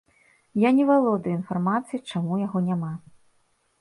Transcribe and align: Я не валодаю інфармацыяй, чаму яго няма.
Я 0.61 0.69
не 0.77 0.85
валодаю 0.91 1.33
інфармацыяй, 1.39 2.01
чаму 2.13 2.41
яго 2.47 2.67
няма. 2.71 2.91